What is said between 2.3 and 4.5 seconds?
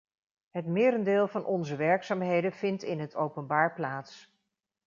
vindt in het openbaar plaats.